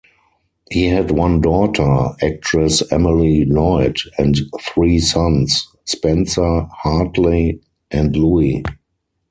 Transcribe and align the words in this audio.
He 0.71 0.87
had 0.87 1.11
one 1.11 1.41
daughter, 1.41 2.15
actress 2.23 2.81
Emily 2.91 3.45
Lloyd, 3.45 3.97
and 4.17 4.35
three 4.59 4.97
sons: 4.97 5.67
Spencer, 5.85 6.65
Hartley 6.73 7.61
and 7.91 8.15
Louis. 8.15 8.63